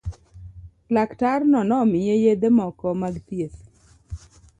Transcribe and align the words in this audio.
Laktarno 0.95 1.59
nomiye 1.69 2.15
yedhe 2.23 2.49
moko 2.57 2.87
mag 3.01 3.15
thieth. 3.27 3.59